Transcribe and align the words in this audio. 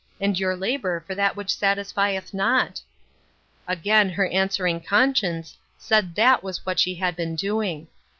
and 0.19 0.39
your 0.39 0.55
labor 0.55 1.03
for 1.05 1.13
that 1.13 1.35
which 1.35 1.55
satisfieth 1.55 2.33
not?" 2.33 2.81
Again 3.77 4.09
her 4.09 4.25
answering 4.29 4.81
conscience 4.81 5.59
said 5.77 6.15
that 6.15 6.41
was 6.41 6.65
what 6.65 6.79
she 6.79 6.95
had 6.95 7.15
been 7.15 7.35
doing. 7.35 7.87